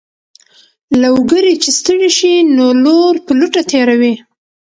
[1.01, 4.13] لوګری چې ستړی شي نو لور په لوټه تېروي.